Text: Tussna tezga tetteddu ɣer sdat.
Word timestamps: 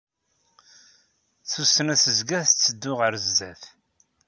Tussna 1.51 1.95
tezga 2.03 2.39
tetteddu 2.47 2.91
ɣer 2.99 3.13
sdat. 3.25 3.63